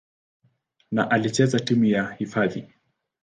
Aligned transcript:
na 0.91 1.11
alichezea 1.11 1.59
timu 1.59 1.85
yao 1.85 2.11
hifadhi. 2.13 2.65